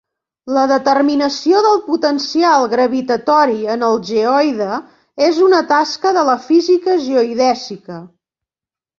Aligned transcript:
La 0.57 0.61
determinació 0.69 1.59
del 1.65 1.75
potencial 1.89 2.63
gravitatori 2.71 3.67
en 3.73 3.85
el 3.87 3.99
geoide 4.11 4.79
és 5.27 5.41
una 5.49 5.59
tasca 5.73 6.15
de 6.19 6.23
la 6.31 6.39
física 6.47 6.97
geodèsica. 7.09 7.99